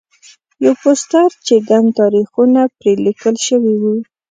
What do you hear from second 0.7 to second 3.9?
پوسټر چې ګڼ تاریخونه پرې لیکل شوي